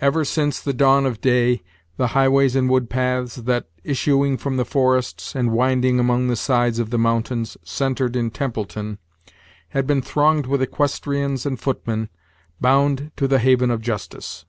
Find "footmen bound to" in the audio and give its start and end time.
11.58-13.26